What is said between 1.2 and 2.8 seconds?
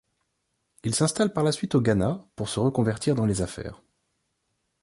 par la suite au Ghana pour se